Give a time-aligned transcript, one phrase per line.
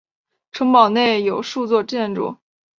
[0.51, 2.35] 城堡内有数座建筑。